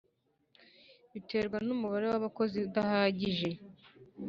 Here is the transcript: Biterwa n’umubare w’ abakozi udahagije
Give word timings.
Biterwa 1.11 1.57
n’umubare 1.67 2.05
w’ 2.11 2.15
abakozi 2.19 2.57
udahagije 2.67 3.49